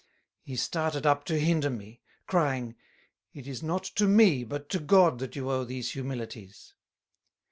He 0.41 0.55
started 0.55 1.05
up 1.05 1.25
to 1.25 1.37
hinder 1.39 1.69
me; 1.69 2.01
crying, 2.25 2.73
"It 3.35 3.45
is 3.45 3.61
not 3.61 3.83
to 3.83 4.07
me 4.07 4.43
but 4.43 4.67
to 4.69 4.79
God 4.79 5.19
that 5.19 5.35
you 5.35 5.51
owe 5.51 5.63
these 5.63 5.91
Humilities." 5.91 6.73